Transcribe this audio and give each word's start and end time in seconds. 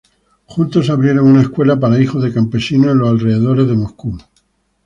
Juntos 0.47 0.89
abrieron 0.89 1.27
una 1.27 1.43
escuela 1.43 1.79
para 1.79 1.99
hijos 2.01 2.23
de 2.23 2.33
campesinos 2.33 2.87
en 2.91 2.97
los 2.97 3.09
alrededores 3.09 3.67
de 3.67 3.75
Moscú. 3.75 4.17